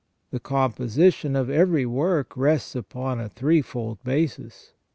[0.31, 4.73] The composition of every work rests upon a threefold basis.